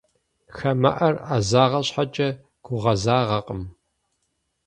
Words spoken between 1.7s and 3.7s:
щхьэкӏэ, гугъэзагъэкъым.